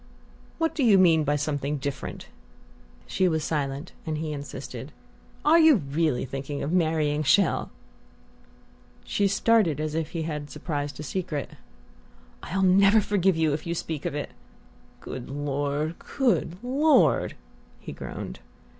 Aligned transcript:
"What 0.57 0.73
do 0.73 0.81
you 0.83 0.97
mean 0.97 1.23
by 1.23 1.35
'something 1.35 1.77
different'?" 1.77 2.25
She 3.05 3.27
was 3.27 3.43
silent, 3.43 3.91
and 4.03 4.17
he 4.17 4.33
insisted: 4.33 4.91
"Are 5.45 5.59
you 5.59 5.75
really 5.75 6.25
thinking 6.25 6.63
of 6.63 6.71
marrying 6.71 7.21
Chelles?" 7.21 7.67
She 9.05 9.27
started 9.27 9.79
as 9.79 9.93
if 9.93 10.09
he 10.09 10.23
had 10.23 10.49
surprised 10.49 10.99
a 10.99 11.03
secret. 11.03 11.51
"I'll 12.41 12.63
never 12.63 12.99
forgive 12.99 13.37
you 13.37 13.53
if 13.53 13.67
you 13.67 13.75
speak 13.75 14.05
of 14.05 14.15
it" 14.15 14.31
"Good 15.01 15.29
Lord! 15.29 15.93
Good 15.99 16.57
Lord!" 16.63 17.35
he 17.79 17.91
groaned. 17.93 18.39